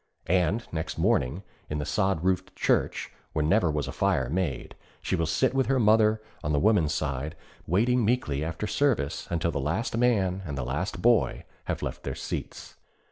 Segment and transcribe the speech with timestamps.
[0.25, 5.15] And next morning, in the sod roofed church where never was a fire made, she
[5.15, 7.35] will sit with her mother on the women's side,
[7.67, 12.15] waiting meekly after service until the last man and the last boy have left their
[12.15, 12.77] seats.